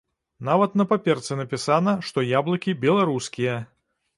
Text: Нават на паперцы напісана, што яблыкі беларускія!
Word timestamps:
Нават 0.47 0.77
на 0.81 0.85
паперцы 0.93 1.37
напісана, 1.41 1.93
што 2.07 2.25
яблыкі 2.31 2.77
беларускія! 2.87 3.61